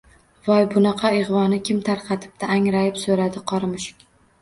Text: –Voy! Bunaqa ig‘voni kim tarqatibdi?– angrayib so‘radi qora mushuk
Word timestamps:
–Voy! 0.47 0.63
Bunaqa 0.71 1.11
ig‘voni 1.19 1.61
kim 1.69 1.83
tarqatibdi?– 1.91 2.51
angrayib 2.59 3.01
so‘radi 3.07 3.49
qora 3.55 3.75
mushuk 3.79 4.07